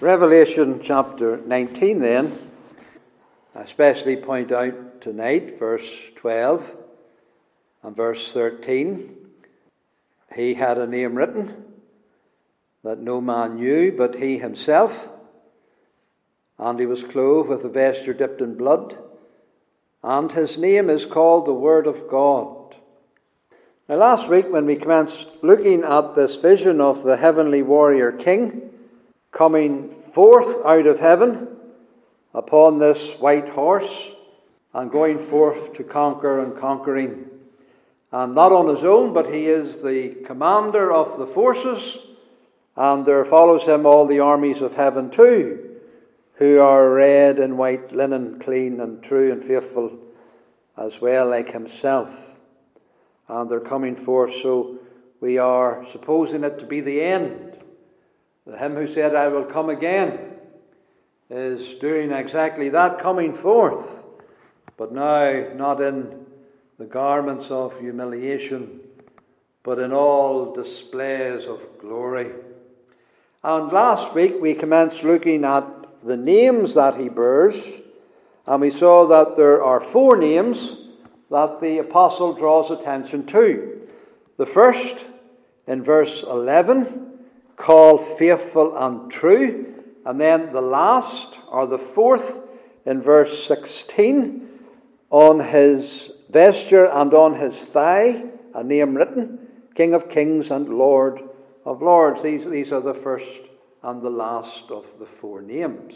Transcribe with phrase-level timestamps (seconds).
[0.00, 2.38] Revelation chapter 19, then,
[3.52, 6.64] I especially point out tonight, verse 12
[7.82, 9.16] and verse 13.
[10.36, 11.64] He had a name written
[12.84, 14.96] that no man knew but he himself,
[16.60, 18.96] and he was clothed with a vesture dipped in blood,
[20.04, 22.76] and his name is called the Word of God.
[23.88, 28.70] Now, last week, when we commenced looking at this vision of the heavenly warrior king,
[29.32, 31.48] coming forth out of heaven
[32.34, 33.90] upon this white horse
[34.74, 37.26] and going forth to conquer and conquering.
[38.10, 41.98] And not on his own, but he is the commander of the forces,
[42.76, 45.76] and there follows him all the armies of heaven too,
[46.34, 49.98] who are red and white linen, clean and true and faithful
[50.76, 52.08] as well, like himself.
[53.28, 54.78] And they're coming forth, so
[55.20, 57.57] we are supposing it to be the end
[58.56, 60.18] him who said, I will come again,
[61.30, 64.02] is doing exactly that, coming forth,
[64.76, 66.26] but now not in
[66.78, 68.80] the garments of humiliation,
[69.62, 72.32] but in all displays of glory.
[73.42, 75.66] And last week we commenced looking at
[76.04, 77.56] the names that he bears,
[78.46, 80.76] and we saw that there are four names
[81.30, 83.80] that the apostle draws attention to.
[84.38, 85.04] The first,
[85.66, 87.17] in verse 11,
[87.58, 89.74] called faithful and true.
[90.06, 92.38] And then the last, or the fourth,
[92.86, 94.48] in verse 16,
[95.10, 99.38] on his vesture and on his thigh, a name written
[99.74, 101.22] King of Kings and Lord
[101.66, 102.22] of Lords.
[102.22, 103.42] These, these are the first
[103.82, 105.94] and the last of the four names.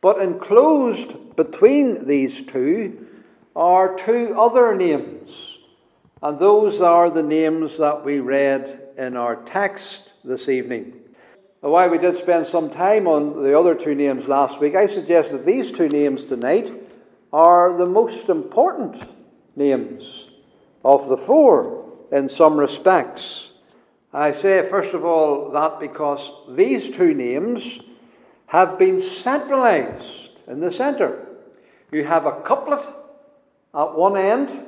[0.00, 3.06] But enclosed between these two
[3.54, 5.30] are two other names.
[6.22, 10.92] And those are the names that we read in our text this evening.
[11.60, 15.30] While we did spend some time on the other two names last week, I suggest
[15.30, 16.72] that these two names tonight
[17.32, 19.04] are the most important
[19.54, 20.26] names
[20.84, 23.50] of the four in some respects.
[24.12, 27.80] I say, first of all, that because these two names
[28.46, 31.24] have been centralized in the center.
[31.92, 32.84] You have a couplet
[33.74, 34.64] at one end,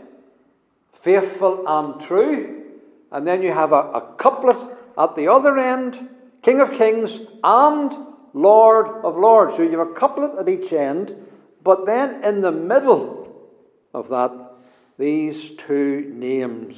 [1.02, 2.62] faithful and true,
[3.10, 6.08] and then you have a, a couplet at the other end,
[6.42, 7.12] King of Kings
[7.44, 7.92] and
[8.34, 9.56] Lord of Lords.
[9.56, 11.14] So you have a couplet at each end,
[11.62, 13.48] but then in the middle
[13.94, 14.32] of that,
[14.98, 16.76] these two names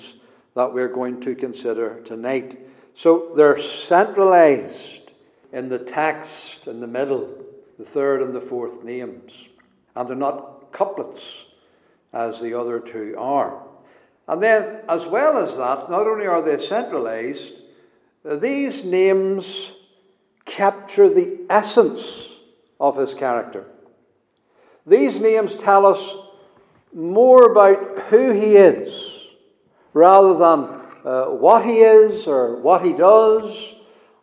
[0.54, 2.58] that we're going to consider tonight.
[2.96, 5.10] So they're centralized
[5.52, 7.44] in the text in the middle,
[7.78, 9.32] the third and the fourth names.
[9.96, 11.22] And they're not couplets
[12.12, 13.62] as the other two are.
[14.28, 17.59] And then, as well as that, not only are they centralized,
[18.24, 19.46] these names
[20.44, 22.02] capture the essence
[22.78, 23.64] of his character.
[24.86, 26.00] These names tell us
[26.92, 28.92] more about who he is
[29.92, 33.56] rather than uh, what he is or what he does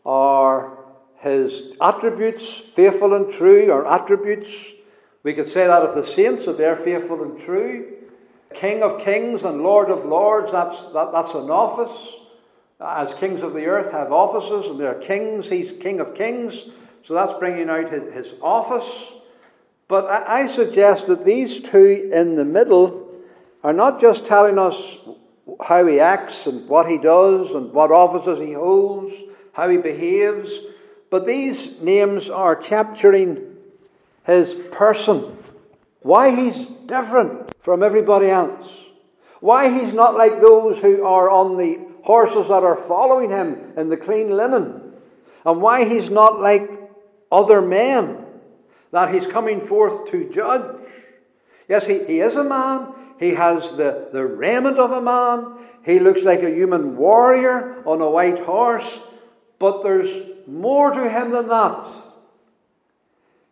[0.04, 0.78] or
[1.20, 4.50] his attributes, faithful and true, or attributes.
[5.24, 7.94] We could say that of the saints, that they're faithful and true.
[8.54, 11.98] King of kings and Lord of lords, that's, that, that's an office.
[12.80, 16.62] As kings of the earth have offices, and they're kings, he's king of kings,
[17.06, 18.88] so that's bringing out his, his office.
[19.88, 23.10] But I, I suggest that these two in the middle
[23.64, 24.98] are not just telling us
[25.66, 29.16] how he acts and what he does and what offices he holds,
[29.54, 30.52] how he behaves,
[31.10, 33.56] but these names are capturing
[34.26, 35.38] his person,
[36.02, 38.70] why he's different from everybody else,
[39.40, 43.90] why he's not like those who are on the horses that are following him in
[43.90, 44.94] the clean linen,
[45.46, 46.72] and why he's not like
[47.30, 48.26] other men,
[48.92, 50.82] that he's coming forth to judge.
[51.68, 56.00] Yes, he, he is a man, he has the, the raiment of a man, he
[56.00, 58.90] looks like a human warrior on a white horse,
[59.60, 60.10] but there's
[60.48, 61.90] more to him than that.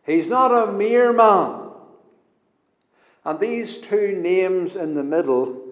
[0.06, 1.72] He's not a mere man.
[3.26, 5.65] And these two names in the middle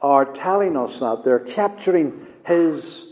[0.00, 1.24] are telling us that.
[1.24, 3.06] They're capturing his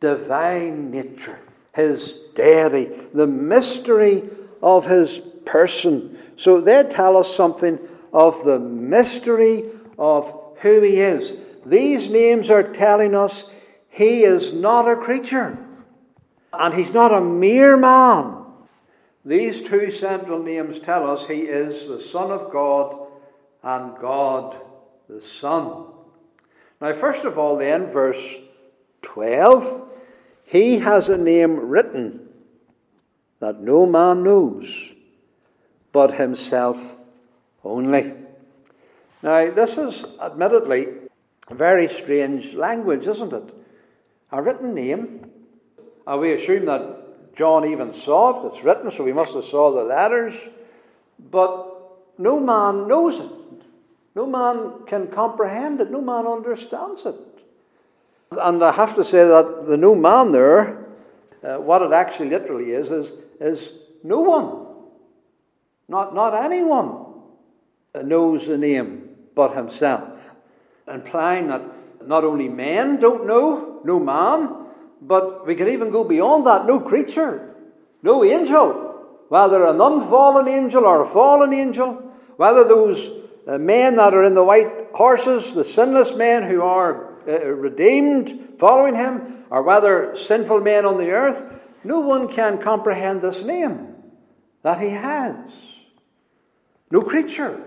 [0.00, 1.38] divine nature,
[1.74, 4.24] his deity, the mystery
[4.62, 6.18] of his person.
[6.36, 7.78] So they tell us something
[8.12, 9.64] of the mystery
[9.98, 11.38] of who he is.
[11.66, 13.44] These names are telling us
[13.90, 15.58] he is not a creature
[16.52, 18.44] and he's not a mere man.
[19.24, 23.08] These two central names tell us he is the Son of God
[23.62, 24.56] and God
[25.08, 25.86] the Son.
[26.84, 28.22] Now, first of all, then, verse
[29.00, 29.88] 12,
[30.44, 32.28] he has a name written
[33.40, 34.68] that no man knows
[35.92, 36.76] but himself
[37.64, 38.12] only.
[39.22, 40.88] Now, this is admittedly
[41.50, 43.54] very strange language, isn't it?
[44.30, 45.30] A written name.
[46.06, 48.52] And we assume that John even saw it.
[48.52, 50.34] It's written, so he must have saw the letters.
[51.30, 51.66] But
[52.18, 53.43] no man knows it.
[54.14, 55.90] No man can comprehend it.
[55.90, 57.14] No man understands it.
[58.30, 60.86] And I have to say that the no man there,
[61.42, 63.68] uh, what it actually literally is, is, is
[64.02, 64.66] no one.
[65.88, 67.04] Not, not anyone
[68.02, 70.08] knows the name but himself.
[70.88, 71.62] Implying that
[72.06, 74.66] not only men don't know, no man,
[75.02, 77.54] but we can even go beyond that no creature,
[78.02, 78.94] no angel,
[79.28, 81.94] whether an unfallen angel or a fallen angel,
[82.36, 87.14] whether those uh, men that are in the white horses, the sinless men who are
[87.28, 91.42] uh, redeemed following him, or whether sinful men on the earth,
[91.84, 93.94] no one can comprehend this name
[94.62, 95.36] that he has.
[96.90, 97.62] No creature.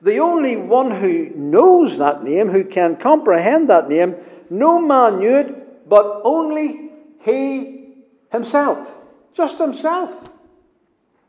[0.00, 4.16] The only one who knows that name, who can comprehend that name,
[4.50, 6.90] no man knew it, but only
[7.20, 7.94] he
[8.30, 8.88] himself.
[9.34, 10.10] Just himself.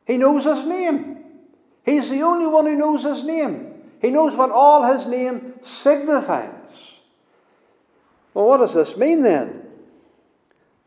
[0.05, 1.22] He knows his name.
[1.83, 3.74] He's the only one who knows his name.
[4.01, 6.50] He knows what all his name signifies.
[8.33, 9.62] Well, what does this mean then?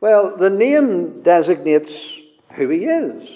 [0.01, 1.93] Well, the name designates
[2.53, 3.29] who he is,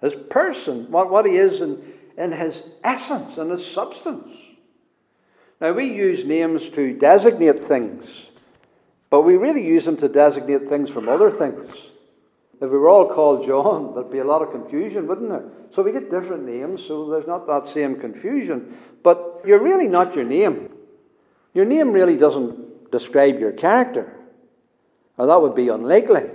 [0.00, 1.82] his person, what, what he is in,
[2.16, 4.28] in his essence and his substance.
[5.60, 8.06] Now, we use names to designate things,
[9.10, 11.72] but we really use them to designate things from other things.
[12.60, 15.44] If we were all called John, there'd be a lot of confusion, wouldn't there?
[15.74, 18.78] So we get different names, so there's not that same confusion.
[19.02, 20.70] But you're really not your name.
[21.52, 24.14] Your name really doesn't describe your character,
[25.18, 26.30] or that would be unlikely.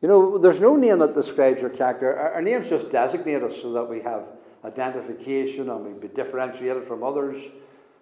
[0.00, 2.16] You know, there's no name that describes your character.
[2.16, 4.24] Our, our names just designate us so that we have
[4.64, 7.42] identification and we be differentiated from others.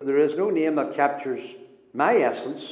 [0.01, 1.43] There is no name that captures
[1.93, 2.63] my essence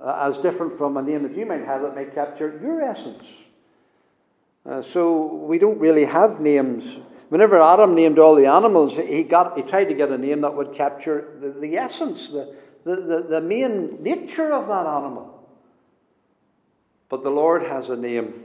[0.00, 3.24] uh, as different from a name that you might have that may capture your essence.
[4.64, 6.84] Uh, so we don't really have names.
[7.28, 10.54] Whenever Adam named all the animals, he, got, he tried to get a name that
[10.54, 12.54] would capture the, the essence, the,
[12.84, 15.32] the, the, the main nature of that animal.
[17.08, 18.44] But the Lord has a name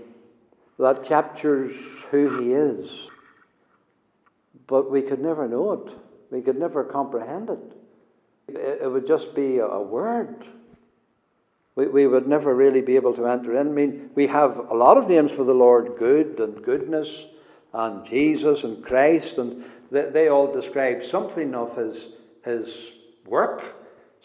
[0.78, 1.76] that captures
[2.10, 2.90] who He is.
[4.68, 5.94] But we could never know it,
[6.32, 7.60] we could never comprehend it.
[8.48, 10.44] It, would just be a word.
[11.76, 13.68] We, we would never really be able to enter in.
[13.68, 17.10] I mean, we have a lot of names for the Lord good and goodness
[17.74, 21.98] and Jesus and Christ, and they, they all describe something of His,
[22.44, 22.74] his
[23.26, 23.64] work,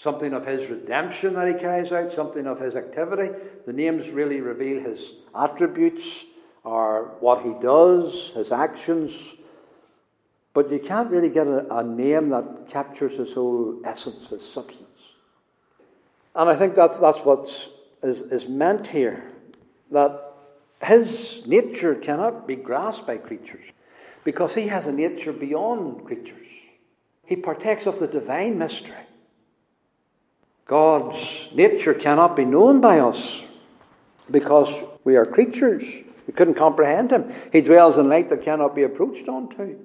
[0.03, 3.31] something of His redemption that He carries out, something of His activity.
[3.67, 5.01] The names really reveal His
[5.35, 6.05] attributes
[6.65, 9.13] or what He does, His actions.
[10.53, 14.83] But you can't really get a, a name that captures His whole essence, His substance.
[16.37, 17.49] And I think that's, that's what
[18.03, 19.27] is, is meant here
[19.91, 20.35] that
[20.83, 23.65] his nature cannot be grasped by creatures
[24.23, 26.47] because he has a nature beyond creatures.
[27.25, 28.93] He partakes of the divine mystery.
[30.67, 31.19] God's
[31.55, 33.41] nature cannot be known by us
[34.31, 34.69] because
[35.05, 35.85] we are creatures.
[36.27, 37.33] We couldn't comprehend him.
[37.52, 39.57] He dwells in light that cannot be approached unto.
[39.57, 39.78] Do you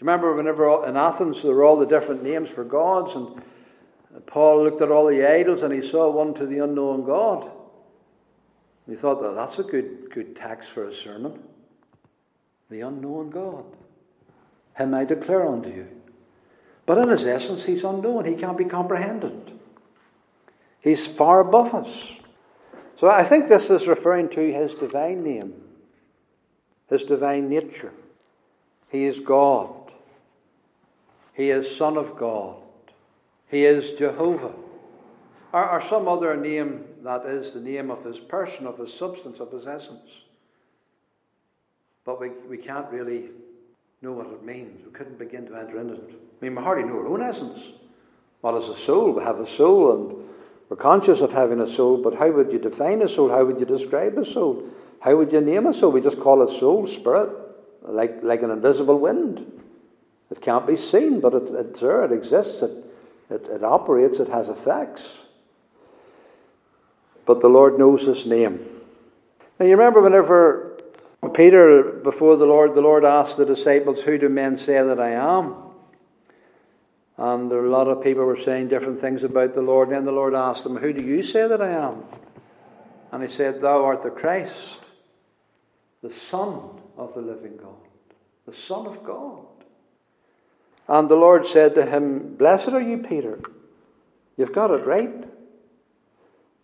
[0.00, 3.40] remember whenever in Athens there were all the different names for gods and
[4.26, 7.50] Paul looked at all the idols and he saw one to the unknown God.
[8.88, 11.38] He thought that that's a good, good text for a sermon.
[12.70, 13.64] The unknown God.
[14.76, 15.88] Him I declare unto you.
[16.86, 18.24] But in his essence, he's unknown.
[18.24, 19.52] He can't be comprehended.
[20.80, 21.88] He's far above us.
[22.98, 25.54] So I think this is referring to his divine name,
[26.88, 27.92] his divine nature.
[28.90, 29.92] He is God.
[31.34, 32.56] He is Son of God.
[33.50, 34.52] He is Jehovah.
[35.52, 39.40] Or, or some other name that is the name of his person, of his substance,
[39.40, 40.10] of his essence.
[42.04, 43.30] But we, we can't really
[44.02, 44.84] know what it means.
[44.84, 46.10] We couldn't begin to enter into it.
[46.10, 47.60] I mean, we hardly know our own essence.
[48.42, 49.12] What is a soul?
[49.12, 50.28] We have a soul and
[50.68, 53.30] we're conscious of having a soul, but how would you define a soul?
[53.30, 54.68] How would you describe a soul?
[55.00, 55.90] How would you name a soul?
[55.90, 57.30] We just call it soul, spirit,
[57.82, 59.50] like, like an invisible wind.
[60.30, 62.84] It can't be seen, but it, it's there, it exists, it,
[63.30, 65.02] it, it operates, it has effects.
[67.26, 68.66] But the Lord knows his name.
[69.60, 70.78] Now you remember whenever
[71.34, 75.10] Peter, before the Lord, the Lord asked the disciples, Who do men say that I
[75.10, 75.54] am?
[77.16, 79.88] And there a lot of people were saying different things about the Lord.
[79.88, 82.04] And then the Lord asked them, Who do you say that I am?
[83.10, 84.54] And he said, Thou art the Christ,
[86.02, 86.60] the Son
[86.96, 87.74] of the living God,
[88.46, 89.46] the Son of God.
[90.88, 93.38] And the Lord said to him, Blessed are you, Peter.
[94.36, 95.24] You've got it right.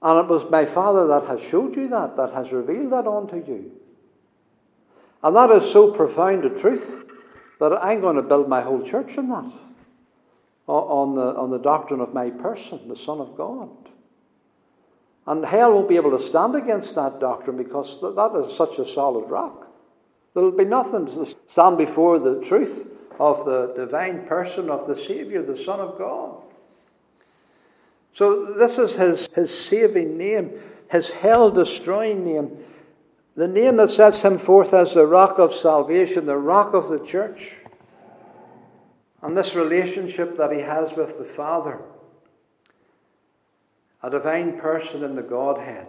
[0.03, 3.37] And it was my Father that has showed you that, that has revealed that unto
[3.37, 3.73] you.
[5.23, 6.91] And that is so profound a truth
[7.61, 9.53] that I'm going to build my whole church on that,
[10.67, 13.71] on the, on the doctrine of my person, the Son of God.
[15.27, 18.87] And hell won't be able to stand against that doctrine because that is such a
[18.87, 19.67] solid rock.
[20.35, 22.87] There'll be nothing to stand before the truth
[23.19, 26.37] of the divine person of the Saviour, the Son of God.
[28.15, 30.53] So, this is his, his saving name,
[30.91, 32.59] his hell destroying name,
[33.37, 37.05] the name that sets him forth as the rock of salvation, the rock of the
[37.05, 37.53] church.
[39.23, 41.81] And this relationship that he has with the Father,
[44.03, 45.89] a divine person in the Godhead,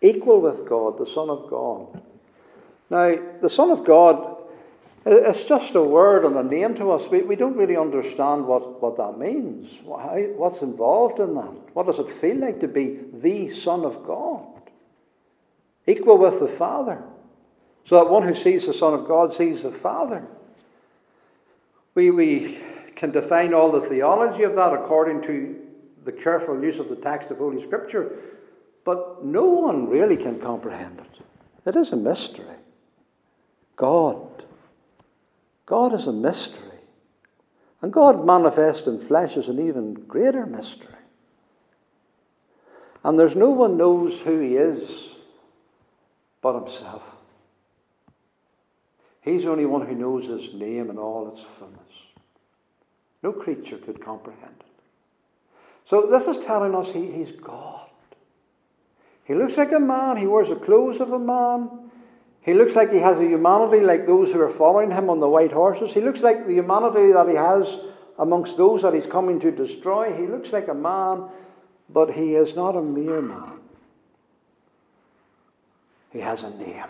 [0.00, 2.00] equal with God, the Son of God.
[2.88, 4.37] Now, the Son of God
[5.10, 7.10] it's just a word and a name to us.
[7.10, 9.70] We, we don't really understand what, what that means.
[9.82, 11.74] What's involved in that?
[11.74, 14.44] What does it feel like to be the Son of God?
[15.86, 17.02] Equal with the Father.
[17.86, 20.26] So that one who sees the Son of God sees the Father.
[21.94, 22.58] We, we
[22.94, 25.56] can define all the theology of that according to
[26.04, 28.18] the careful use of the text of Holy Scripture,
[28.84, 31.22] but no one really can comprehend it.
[31.64, 32.44] It is a mystery.
[33.76, 34.44] God
[35.68, 36.62] God is a mystery.
[37.82, 40.88] And God manifest in flesh is an even greater mystery.
[43.04, 44.90] And there's no one knows who he is
[46.40, 47.02] but himself.
[49.20, 51.78] He's the only one who knows his name and all its fullness.
[53.22, 54.66] No creature could comprehend it.
[55.90, 57.90] So this is telling us he, he's God.
[59.24, 61.87] He looks like a man, he wears the clothes of a man,
[62.42, 65.28] he looks like he has a humanity like those who are following him on the
[65.28, 65.92] white horses.
[65.92, 67.76] He looks like the humanity that he has
[68.18, 70.14] amongst those that he's coming to destroy.
[70.14, 71.28] He looks like a man,
[71.88, 73.52] but he is not a mere man.
[76.12, 76.84] He has a name.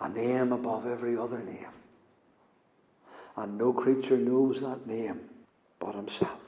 [0.00, 1.66] A name above every other name.
[3.36, 5.20] And no creature knows that name
[5.78, 6.40] but himself.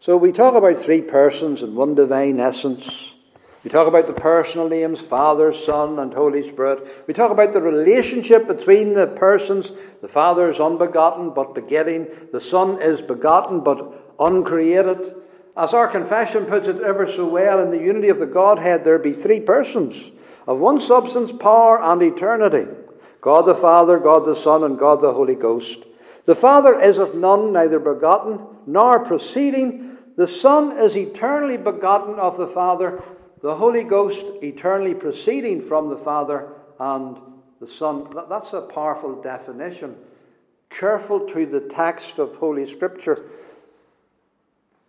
[0.00, 3.12] So we talk about three persons and one divine essence.
[3.64, 7.06] We talk about the personal names Father, Son, and Holy Spirit.
[7.08, 9.72] We talk about the relationship between the persons.
[10.00, 15.16] The Father is unbegotten but begetting, the Son is begotten but uncreated.
[15.56, 18.98] As our confession puts it ever so well, in the unity of the Godhead, there
[18.98, 20.12] be three persons
[20.46, 22.66] of one substance, power, and eternity
[23.20, 25.80] God the Father, God the Son, and God the Holy Ghost.
[26.26, 29.96] The Father is of none, neither begotten nor proceeding.
[30.16, 33.02] The Son is eternally begotten of the Father
[33.42, 36.48] the Holy Ghost eternally proceeding from the Father
[36.80, 37.16] and
[37.60, 38.08] the Son.
[38.28, 39.96] That's a powerful definition.
[40.70, 43.30] Careful to the text of Holy Scripture.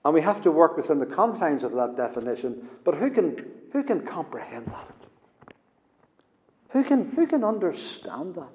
[0.05, 2.69] And we have to work within the confines of that definition.
[2.83, 5.55] But who can, who can comprehend that?
[6.69, 8.49] Who can, who can understand that?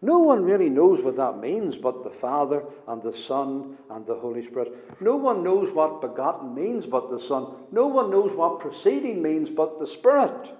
[0.00, 4.14] No one really knows what that means but the Father and the Son and the
[4.14, 4.72] Holy Spirit.
[5.00, 7.48] No one knows what begotten means but the Son.
[7.72, 10.50] No one knows what proceeding means but the Spirit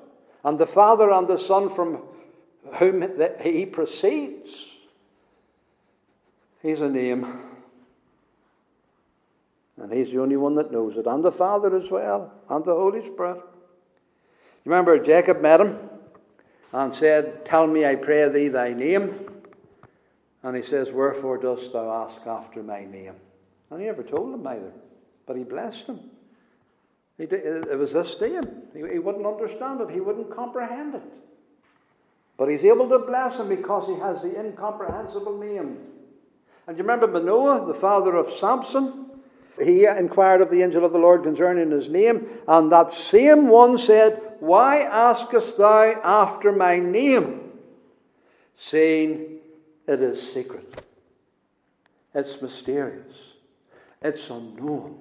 [0.44, 2.02] and the Father and the Son from
[2.74, 3.04] whom
[3.40, 4.50] he proceeds.
[6.60, 7.40] He's a name.
[9.76, 11.06] And he's the only one that knows it.
[11.06, 12.32] And the Father as well.
[12.50, 13.36] And the Holy Spirit.
[14.64, 15.78] You remember Jacob met him
[16.72, 19.27] and said, Tell me, I pray thee, thy name.
[20.42, 23.14] And he says, Wherefore dost thou ask after my name?
[23.70, 24.72] And he never told him either,
[25.26, 26.00] but he blessed him.
[27.18, 28.44] He did, it was this name.
[28.72, 31.02] He, he wouldn't understand it, he wouldn't comprehend it.
[32.36, 35.78] But he's able to bless him because he has the incomprehensible name.
[36.68, 39.06] And you remember Manoah, the father of Samson?
[39.60, 43.76] He inquired of the angel of the Lord concerning his name, and that same one
[43.76, 47.50] said, Why askest thou after my name?
[48.56, 49.38] Saying,
[49.88, 50.82] it is secret.
[52.14, 53.14] It's mysterious.
[54.02, 54.98] It's unknown.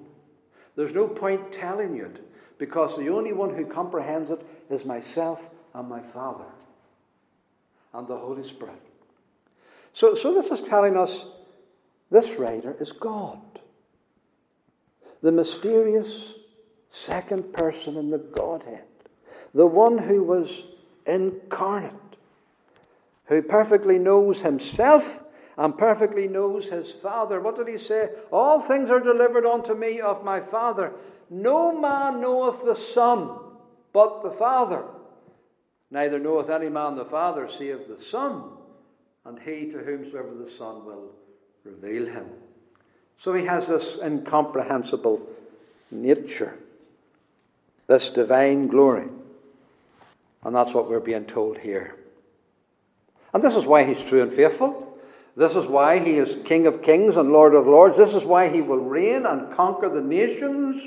[0.75, 2.23] There's no point telling you it
[2.57, 5.41] because the only one who comprehends it is myself
[5.73, 6.45] and my Father
[7.93, 8.81] and the Holy Spirit.
[9.93, 11.25] So, so this is telling us
[12.09, 13.39] this writer is God,
[15.21, 16.07] the mysterious
[16.91, 18.85] second person in the Godhead,
[19.53, 20.63] the one who was
[21.05, 21.93] incarnate
[23.27, 25.23] who perfectly knows himself
[25.57, 27.39] and perfectly knows his Father.
[27.41, 28.09] What did he say?
[28.31, 30.91] All things are delivered unto me of my Father.
[31.29, 33.39] No man knoweth the Son
[33.93, 34.83] but the Father,
[35.89, 38.43] Neither knoweth any man the Father save the Son,
[39.25, 41.11] and he to whomsoever the Son will
[41.63, 42.25] reveal him.
[43.23, 45.21] So he has this incomprehensible
[45.91, 46.57] nature,
[47.87, 49.07] this divine glory.
[50.43, 51.95] And that's what we're being told here.
[53.33, 54.97] And this is why he's true and faithful.
[55.35, 57.97] This is why he is King of kings and Lord of lords.
[57.97, 60.81] This is why he will reign and conquer the nations,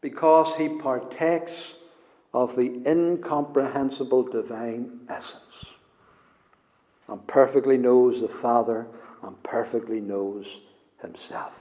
[0.00, 1.52] because he partakes
[2.34, 5.38] of the incomprehensible divine essence
[7.08, 8.86] and perfectly knows the Father
[9.22, 10.46] and perfectly knows
[11.00, 11.52] himself.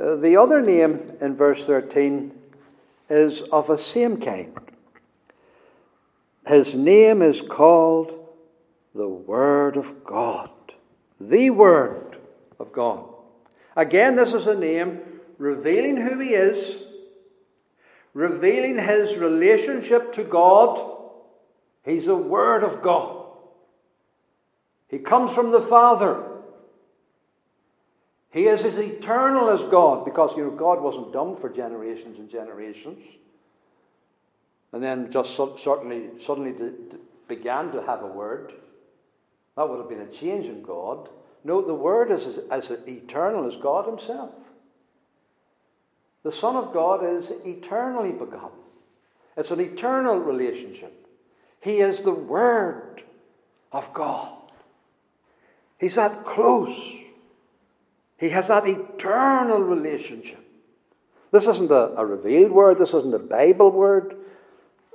[0.00, 2.32] Uh, the other name in verse 13
[3.08, 4.58] is of a same kind.
[6.46, 8.12] His name is called
[8.94, 10.50] the Word of God.
[11.20, 12.18] The Word
[12.60, 13.06] of God.
[13.76, 15.00] Again, this is a name
[15.38, 16.76] revealing who He is,
[18.12, 20.92] revealing His relationship to God.
[21.84, 23.26] He's the Word of God.
[24.88, 26.22] He comes from the Father.
[28.30, 32.28] He is as eternal as God because you know God wasn't dumb for generations and
[32.28, 32.98] generations
[34.74, 36.52] and then just certainly suddenly
[37.28, 38.52] began to have a word.
[39.56, 41.08] That would have been a change in God.
[41.44, 44.34] No, the Word is as, as eternal as God Himself.
[46.24, 48.58] The Son of God is eternally begotten.
[49.36, 51.06] It's an eternal relationship.
[51.60, 53.04] He is the Word
[53.70, 54.38] of God.
[55.78, 56.76] He's that close.
[58.18, 60.40] He has that eternal relationship.
[61.30, 64.16] This isn't a, a revealed word, this isn't a Bible word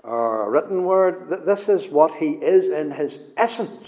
[0.03, 1.43] or a written word.
[1.45, 3.87] This is what he is in his essence.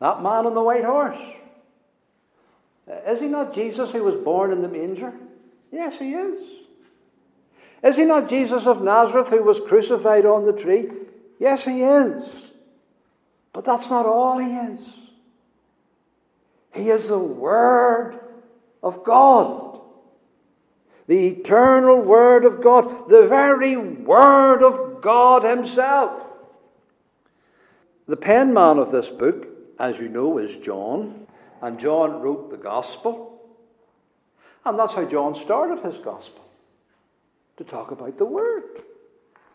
[0.00, 1.18] That man on the white horse.
[2.90, 5.12] Uh, is he not Jesus who was born in the manger?
[5.72, 6.40] Yes, he is.
[7.82, 10.88] Is he not Jesus of Nazareth who was crucified on the tree?
[11.38, 12.50] Yes, he is.
[13.52, 14.80] But that's not all he is.
[16.74, 18.20] He is the Word
[18.82, 19.80] of God.
[21.06, 23.08] The eternal Word of God.
[23.08, 26.22] The very Word of God Himself.
[28.08, 29.46] The penman of this book,
[29.78, 31.26] as you know, is John.
[31.62, 33.40] And John wrote the Gospel.
[34.64, 36.44] And that's how John started his Gospel
[37.56, 38.82] to talk about the Word,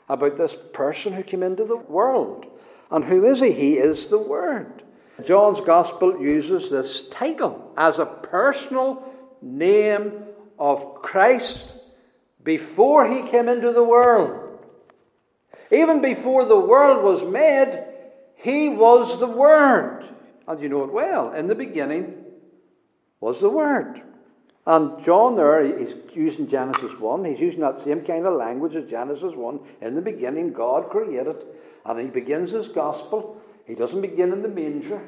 [0.09, 2.45] about this person who came into the world.
[2.89, 3.51] And who is he?
[3.51, 4.83] He is the Word.
[5.25, 9.03] John's Gospel uses this title as a personal
[9.41, 10.13] name
[10.61, 11.59] of Christ
[12.43, 14.59] before he came into the world.
[15.71, 17.83] Even before the world was made,
[18.35, 20.05] he was the Word.
[20.47, 21.33] And you know it well.
[21.33, 22.13] In the beginning
[23.19, 24.03] was the Word.
[24.67, 27.25] And John there, he's using Genesis 1.
[27.25, 29.59] He's using that same kind of language as Genesis 1.
[29.81, 31.37] In the beginning, God created.
[31.85, 35.01] And he begins his gospel he doesn't begin in the manger.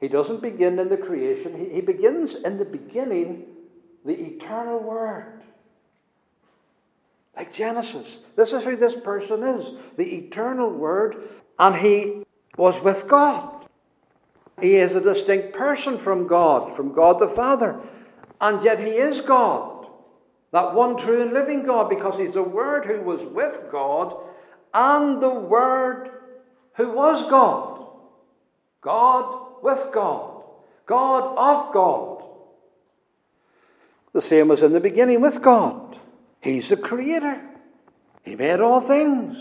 [0.00, 1.56] He doesn't begin in the creation.
[1.56, 3.46] He, he begins in the beginning,
[4.04, 5.42] the eternal Word.
[7.36, 8.06] Like Genesis.
[8.36, 11.28] This is who this person is the eternal Word.
[11.58, 12.24] And he
[12.56, 13.66] was with God.
[14.60, 17.78] He is a distinct person from God, from God the Father.
[18.40, 19.86] And yet he is God.
[20.52, 24.16] That one true and living God, because he's the Word who was with God
[24.72, 26.10] and the Word
[26.74, 27.86] who was God.
[28.80, 30.44] God with God,
[30.86, 32.24] God of God.
[34.18, 35.96] The same as in the beginning with God.
[36.40, 37.40] He's the creator.
[38.24, 39.36] He made all things.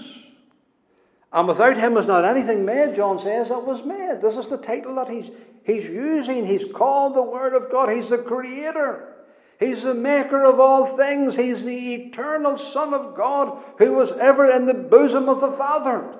[1.34, 4.22] And without him was not anything made, John says, that was made.
[4.22, 5.32] This is the title that he's,
[5.64, 6.46] he's using.
[6.46, 7.90] He's called the Word of God.
[7.90, 9.16] He's the creator.
[9.60, 11.34] He's the maker of all things.
[11.34, 16.20] He's the eternal Son of God who was ever in the bosom of the Father.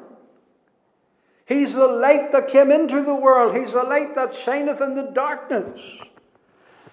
[1.46, 3.56] He's the light that came into the world.
[3.56, 5.80] He's the light that shineth in the darkness.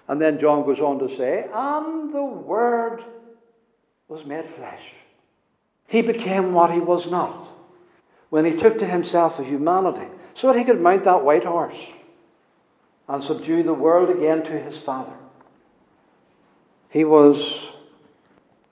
[0.07, 3.03] And then John goes on to say, And the Word
[4.07, 4.81] was made flesh.
[5.87, 7.47] He became what he was not
[8.29, 11.77] when he took to himself a humanity so that he could mount that white horse
[13.07, 15.13] and subdue the world again to his Father.
[16.89, 17.69] He was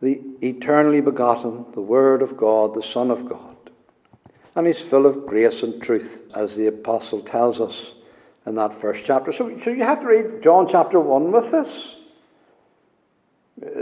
[0.02, 3.56] the eternally begotten, the Word of God, the Son of God.
[4.56, 7.94] And he's full of grace and truth, as the apostle tells us
[8.46, 9.32] in that first chapter.
[9.32, 11.96] So, so you have to read John chapter 1 with this.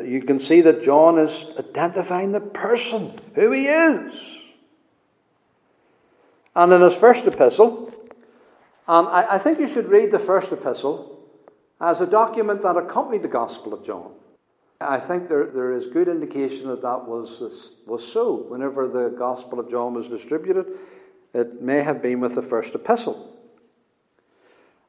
[0.06, 4.14] You can see that John is identifying the person, who he is.
[6.56, 7.94] And in his first epistle,
[8.88, 11.20] and I, I think you should read the first epistle
[11.80, 14.12] as a document that accompanied the Gospel of John.
[14.82, 18.46] I think there, there is good indication that that was, was so.
[18.50, 20.66] Whenever the Gospel of John was distributed,
[21.34, 23.31] it may have been with the first epistle.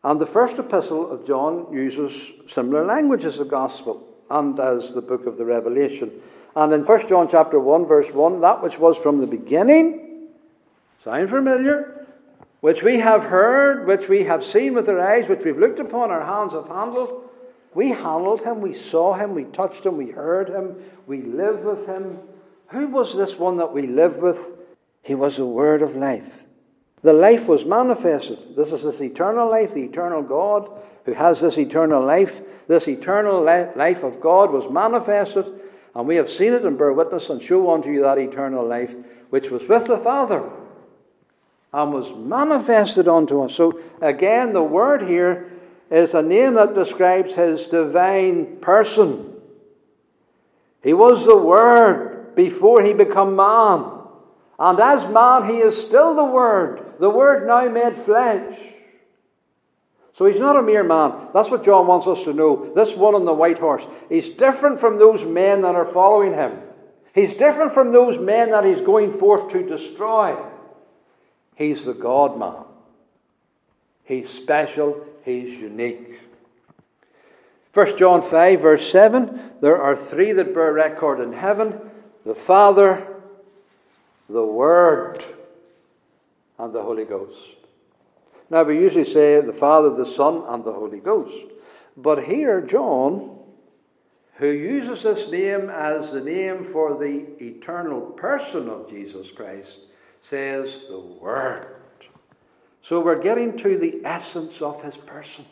[0.04, 5.00] And the first epistle of John uses similar language as the Gospel and as the
[5.00, 6.10] book of the Revelation.
[6.56, 10.28] And in 1 John chapter 1, verse 1, that which was from the beginning,
[11.04, 12.06] sound familiar?
[12.60, 16.10] Which we have heard, which we have seen with our eyes, which we've looked upon,
[16.10, 17.30] our hands have handled.
[17.74, 21.86] We handled him, we saw him, we touched him, we heard him, we lived with
[21.86, 22.18] him.
[22.68, 24.38] Who was this one that we lived with?
[25.02, 26.41] He was the word of life.
[27.02, 28.56] The life was manifested.
[28.56, 30.70] This is this eternal life, the eternal God
[31.04, 32.40] who has this eternal life.
[32.68, 35.46] This eternal life of God was manifested,
[35.94, 38.94] and we have seen it and bear witness and show unto you that eternal life
[39.30, 40.48] which was with the Father
[41.72, 43.54] and was manifested unto us.
[43.54, 45.50] So, again, the word here
[45.90, 49.32] is a name that describes his divine person.
[50.82, 53.84] He was the Word before he became man.
[54.58, 58.58] And as man, he is still the Word, the Word now made flesh.
[60.14, 61.28] So he's not a mere man.
[61.32, 62.72] That's what John wants us to know.
[62.74, 63.84] This one on the white horse.
[64.08, 66.58] He's different from those men that are following him.
[67.14, 70.36] He's different from those men that he's going forth to destroy.
[71.54, 72.64] He's the God man.
[74.04, 75.06] He's special.
[75.24, 76.20] He's unique.
[77.72, 81.78] 1 John 5, verse 7 there are three that bear record in heaven
[82.24, 83.06] the Father,
[84.28, 85.24] the Word,
[86.58, 87.56] and the Holy Ghost.
[88.50, 91.52] Now, we usually say the Father, the Son, and the Holy Ghost.
[91.96, 93.38] But here, John,
[94.34, 99.70] who uses this name as the name for the eternal person of Jesus Christ,
[100.28, 101.76] says the Word.
[102.88, 105.44] So we're getting to the essence of his person,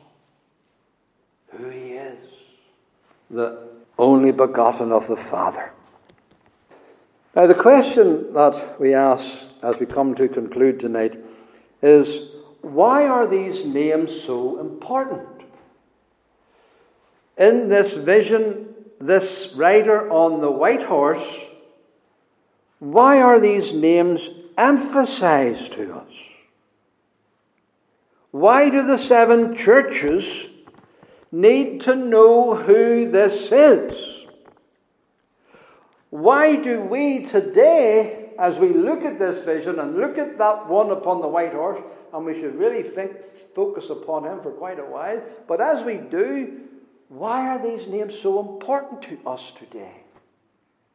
[1.56, 2.18] who he is,
[3.30, 5.72] the only begotten of the Father.
[7.36, 11.22] Now, the question that we ask as we come to conclude tonight
[11.82, 12.28] is
[12.62, 15.28] why are these names so important?
[17.36, 21.26] In this vision, this rider on the white horse,
[22.78, 26.12] why are these names emphasized to us?
[28.30, 30.46] Why do the seven churches
[31.32, 33.94] need to know who this is?
[36.10, 40.90] Why do we today, as we look at this vision and look at that one
[40.90, 41.78] upon the white horse,
[42.14, 43.12] and we should really think,
[43.54, 46.60] focus upon him for quite a while, but as we do,
[47.08, 49.92] why are these names so important to us today?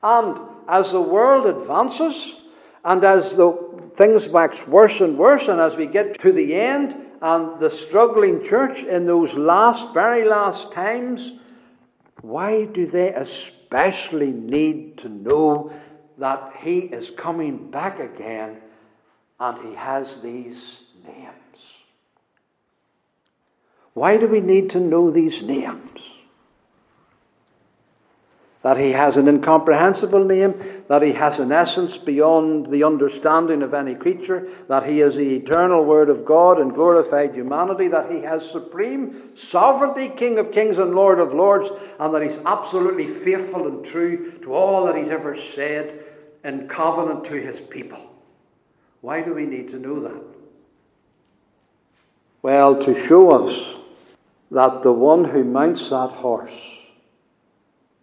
[0.01, 2.15] And as the world advances,
[2.83, 6.95] and as the things wax worse and worse, and as we get to the end,
[7.21, 11.33] and the struggling church in those last, very last times,
[12.21, 15.71] why do they especially need to know
[16.17, 18.57] that He is coming back again
[19.39, 20.61] and He has these
[21.05, 21.33] names?
[23.93, 25.95] Why do we need to know these names?
[28.65, 33.75] that he has an incomprehensible name, that he has an essence beyond the understanding of
[33.75, 38.21] any creature, that he is the eternal Word of God and glorified humanity, that he
[38.21, 43.67] has supreme sovereignty, King of kings and Lord of lords, and that he's absolutely faithful
[43.67, 46.03] and true to all that he's ever said
[46.45, 47.99] in covenant to his people.
[49.01, 50.23] Why do we need to know that?
[52.43, 53.75] Well, to show us
[54.51, 56.53] that the one who mounts that horse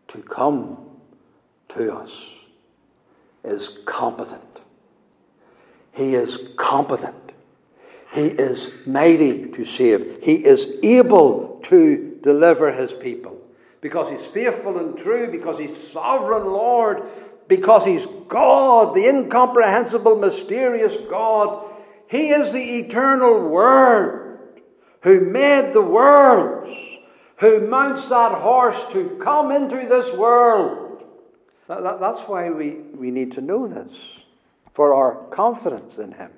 [0.08, 0.76] to come
[1.70, 2.10] to us
[3.44, 4.42] is competent.
[5.92, 7.14] He is competent.
[8.12, 10.18] He is mighty to save.
[10.20, 13.38] He is able to deliver his people.
[13.80, 17.02] Because he's faithful and true, because he's sovereign Lord,
[17.48, 21.68] because he's God, the incomprehensible, mysterious God.
[22.08, 24.38] He is the eternal Word
[25.02, 26.76] who made the worlds
[27.42, 31.02] who mounts that horse to come into this world.
[31.66, 33.92] That, that, that's why we, we need to know this,
[34.74, 36.30] for our confidence in Him.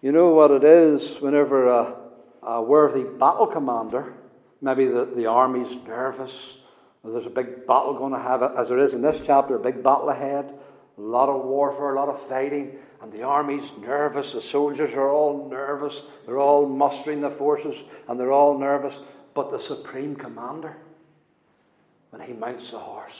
[0.00, 1.96] You know what it is whenever a,
[2.44, 4.14] a worthy battle commander,
[4.62, 6.32] maybe the, the army's nervous,
[7.12, 9.82] there's a big battle going to have, as there is in this chapter, a big
[9.82, 10.52] battle ahead,
[10.98, 15.10] a lot of warfare, a lot of fighting, and the army's nervous, the soldiers are
[15.10, 18.98] all nervous, they're all mustering the forces, and they're all nervous
[19.36, 20.74] but the supreme commander
[22.10, 23.12] when he mounts the horse.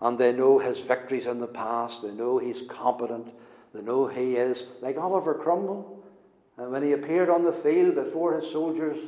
[0.00, 3.26] And they know his victories in the past, they know he's competent,
[3.74, 5.98] they know he is like Oliver Cromwell.
[6.58, 8.98] And when he appeared on the field before his soldiers,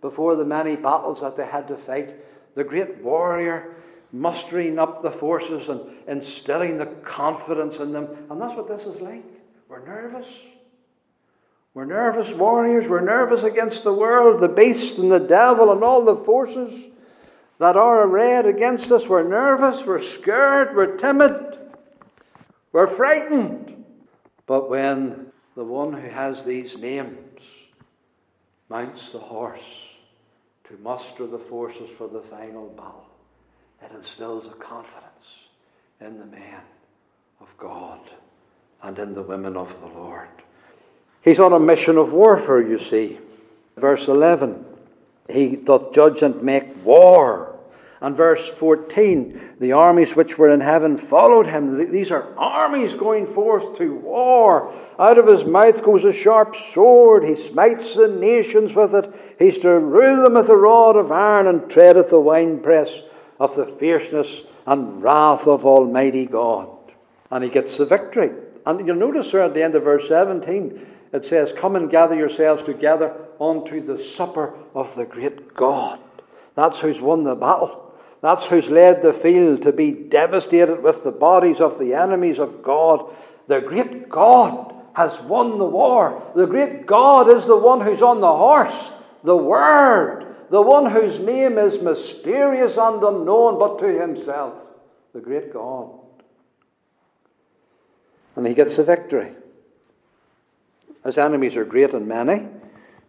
[0.00, 2.16] before the many battles that they had to fight,
[2.58, 3.76] the great warrior,
[4.10, 8.08] mustering up the forces and instilling the confidence in them.
[8.28, 9.22] And that's what this is like.
[9.68, 10.26] We're nervous.
[11.72, 12.88] We're nervous warriors.
[12.88, 16.72] We're nervous against the world, the beast, and the devil, and all the forces
[17.60, 19.06] that are arrayed against us.
[19.06, 19.86] We're nervous.
[19.86, 20.74] We're scared.
[20.74, 21.58] We're timid.
[22.72, 23.84] We're frightened.
[24.46, 27.40] But when the one who has these names
[28.68, 29.87] mounts the horse
[30.68, 33.06] to muster the forces for the final battle,
[33.82, 35.04] it instills a confidence
[36.00, 36.60] in the men
[37.40, 38.00] of God
[38.82, 40.28] and in the women of the Lord.
[41.22, 43.18] He's on a mission of warfare, you see.
[43.76, 44.64] Verse 11
[45.30, 47.57] He doth judge and make war.
[48.00, 51.90] And verse 14 The armies which were in heaven followed him.
[51.90, 54.72] These are armies going forth to war.
[54.98, 57.24] Out of his mouth goes a sharp sword.
[57.24, 59.12] He smites the nations with it.
[59.38, 63.02] He's to rule them with a rod of iron and treadeth the winepress
[63.40, 66.68] of the fierceness and wrath of Almighty God.
[67.30, 68.30] And he gets the victory.
[68.64, 72.14] And you'll notice there at the end of verse 17, it says, Come and gather
[72.14, 75.98] yourselves together unto the supper of the great God.
[76.54, 77.87] That's who's won the battle.
[78.20, 82.62] That's who's led the field to be devastated with the bodies of the enemies of
[82.62, 83.14] God.
[83.46, 86.30] The great God has won the war.
[86.34, 88.90] The great God is the one who's on the horse,
[89.22, 94.54] the Word, the one whose name is mysterious and unknown but to himself,
[95.14, 95.90] the great God.
[98.34, 99.32] And he gets the victory.
[101.04, 102.46] His enemies are great and many.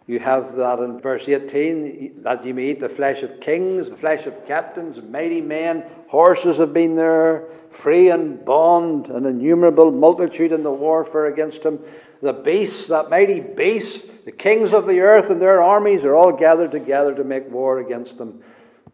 [0.09, 3.95] You have that in verse 18 that you may eat the flesh of kings, the
[3.95, 5.83] flesh of captains, mighty men.
[6.07, 11.77] Horses have been there, free and bond, an innumerable multitude in the warfare against him.
[12.23, 16.31] The beasts, that mighty beast, the kings of the earth and their armies are all
[16.31, 18.41] gathered together to make war against them.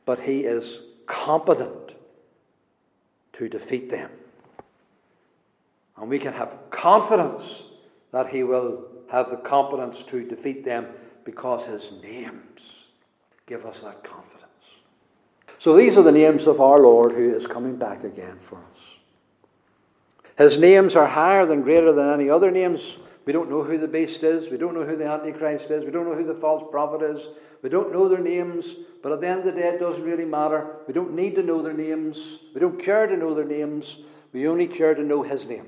[0.03, 1.93] But he is competent
[3.37, 4.09] to defeat them.
[5.95, 7.63] And we can have confidence
[8.11, 10.87] that he will have the competence to defeat them
[11.25, 12.61] because his names
[13.47, 14.41] give us that confidence.
[15.59, 19.51] So these are the names of our Lord who is coming back again for us.
[20.37, 22.97] His names are higher than greater than any other names.
[23.25, 24.51] We don't know who the beast is.
[24.51, 25.83] We don't know who the Antichrist is.
[25.83, 27.19] We don't know who the false prophet is.
[27.63, 28.65] We don't know their names.
[29.01, 30.67] But at the end of the day, it doesn't really matter.
[30.87, 32.17] We don't need to know their names.
[32.53, 33.97] We don't care to know their names.
[34.33, 35.67] We only care to know his name.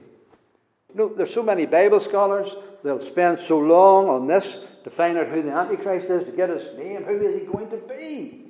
[0.93, 2.49] You know, there's so many Bible scholars,
[2.83, 6.49] they'll spend so long on this to find out who the Antichrist is, to get
[6.49, 7.03] his name.
[7.03, 8.45] Who is he going to be?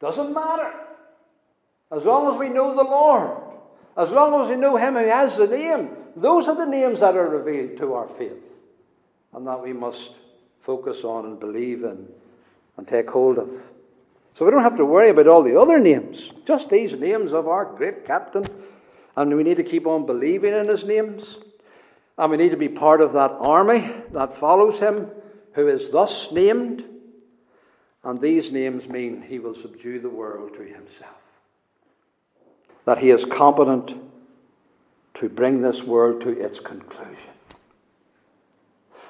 [0.00, 0.72] Doesn't matter.
[1.90, 3.42] As long as we know the Lord,
[3.96, 7.16] as long as we know him who has the name, those are the names that
[7.16, 8.40] are revealed to our faith
[9.34, 10.12] and that we must
[10.60, 12.06] focus on and believe in
[12.76, 13.50] and take hold of.
[14.36, 17.48] So we don't have to worry about all the other names, just these names of
[17.48, 18.46] our great captain.
[19.16, 21.24] And we need to keep on believing in his names.
[22.16, 25.10] And we need to be part of that army that follows him
[25.58, 26.84] who is thus named.
[28.04, 31.16] And these names mean he will subdue the world to himself.
[32.84, 34.00] That he is competent
[35.14, 37.34] to bring this world to its conclusion.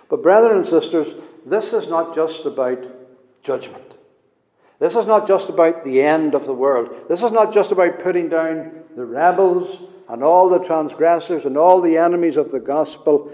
[0.09, 1.09] But, brethren and sisters,
[1.45, 2.83] this is not just about
[3.43, 3.93] judgment.
[4.79, 6.89] This is not just about the end of the world.
[7.11, 11.83] This is not just about putting down the rebels and all the transgressors and all
[11.83, 13.31] the enemies of the gospel.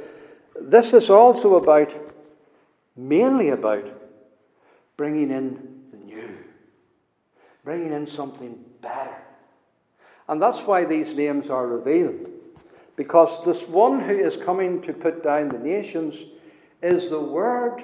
[0.60, 2.03] This is also about
[2.96, 3.84] mainly about
[4.96, 6.36] bringing in the new,
[7.64, 9.16] bringing in something better.
[10.28, 12.30] And that's why these names are revealed.
[12.96, 16.16] Because this one who is coming to put down the nations
[16.82, 17.82] is the Word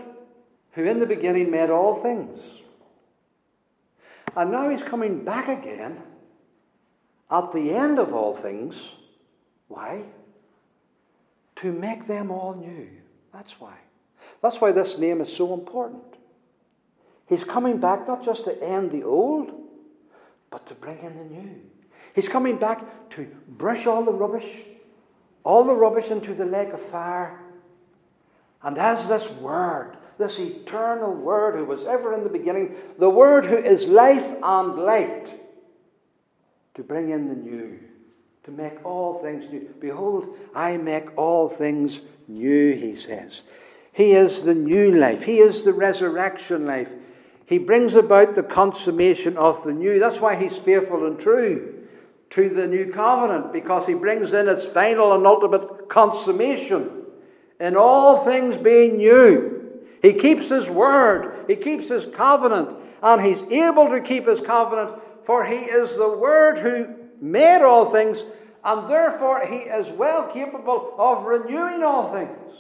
[0.73, 2.39] who in the beginning made all things.
[4.37, 6.01] And now he's coming back again
[7.31, 8.77] at the end of all things.
[9.69, 10.05] Why?
[11.57, 12.89] To make them all new.
[13.33, 13.75] That's why.
[14.43, 16.03] That's why this name is so important.
[17.29, 19.53] He's coming back not just to end the old,
[20.51, 21.61] but to bring in the new.
[22.15, 24.63] He's coming back to brush all the rubbish,
[25.45, 27.39] all the rubbish into the lake of fire.
[28.63, 33.47] And as this Word, this eternal Word who was ever in the beginning, the Word
[33.47, 35.41] who is life and light,
[36.75, 37.79] to bring in the new,
[38.45, 39.69] to make all things new.
[39.81, 43.43] Behold, I make all things new, he says.
[43.93, 45.23] He is the new life.
[45.23, 46.89] He is the resurrection life.
[47.47, 49.99] He brings about the consummation of the new.
[49.99, 51.75] That's why he's faithful and true
[52.31, 56.89] to the new covenant, because he brings in its final and ultimate consummation
[57.59, 59.81] in all things being new.
[60.01, 62.71] He keeps his word, he keeps his covenant,
[63.03, 65.01] and he's able to keep his covenant
[65.31, 66.89] For he is the Word who
[67.21, 68.19] made all things,
[68.65, 72.53] and therefore he is well capable of renewing all things.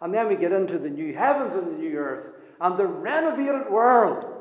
[0.00, 2.26] And then we get into the new heavens and the new earth
[2.60, 4.38] and the renovated world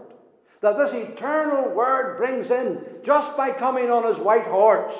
[0.61, 4.95] that this eternal Word brings in just by coming on his white horse.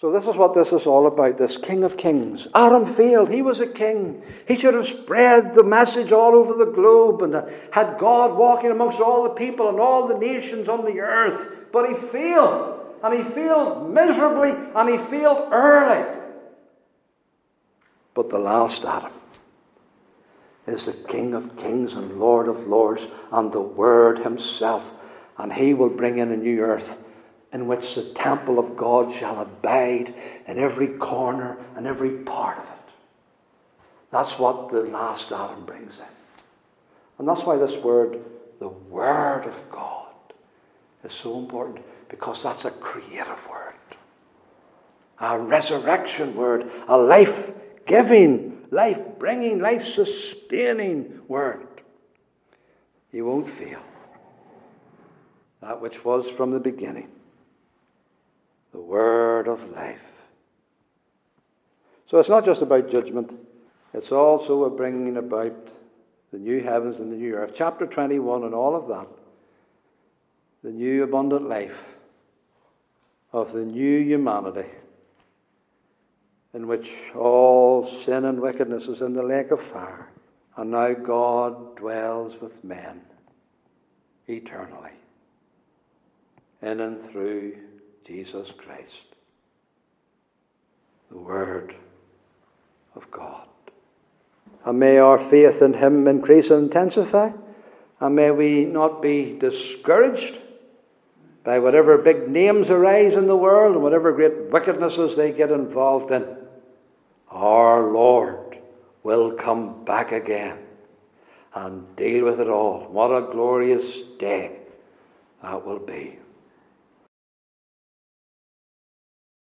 [0.00, 2.48] So, this is what this is all about this King of Kings.
[2.54, 3.30] Adam failed.
[3.30, 4.22] He was a king.
[4.48, 7.36] He should have spread the message all over the globe and
[7.70, 11.70] had God walking amongst all the people and all the nations on the earth.
[11.72, 12.80] But he failed.
[13.04, 16.21] And he failed miserably and he failed early.
[18.14, 19.12] But the last Adam
[20.66, 24.84] is the King of Kings and Lord of Lords and the Word Himself.
[25.38, 26.98] And He will bring in a new earth
[27.52, 30.14] in which the temple of God shall abide
[30.46, 32.92] in every corner and every part of it.
[34.10, 36.04] That's what the last Adam brings in.
[37.18, 38.20] And that's why this word,
[38.58, 40.12] the Word of God,
[41.04, 43.74] is so important because that's a creative word,
[45.18, 47.52] a resurrection word, a life
[47.86, 51.66] giving, life bringing, life sustaining word.
[53.12, 53.80] You won't fail.
[55.60, 57.08] That which was from the beginning
[58.72, 60.00] the word of life.
[62.06, 63.30] So it's not just about judgment,
[63.94, 65.54] it's also a bringing about
[66.32, 67.52] the new heavens and the new earth.
[67.54, 69.06] Chapter 21 and all of that.
[70.64, 71.76] The new abundant life
[73.32, 74.68] of the new humanity
[76.54, 80.08] in which all sin and wickedness is in the lake of fire.
[80.56, 83.00] And now God dwells with men
[84.28, 84.90] eternally
[86.60, 87.56] in and through
[88.06, 89.16] Jesus Christ,
[91.10, 91.74] the Word
[92.94, 93.48] of God.
[94.64, 97.30] And may our faith in Him increase and intensify,
[97.98, 100.38] and may we not be discouraged
[101.44, 106.12] by whatever big names arise in the world and whatever great wickednesses they get involved
[106.12, 106.24] in.
[107.32, 108.58] Our Lord
[109.02, 110.58] will come back again
[111.54, 112.86] and deal with it all.
[112.90, 114.58] What a glorious day
[115.42, 116.18] that will be.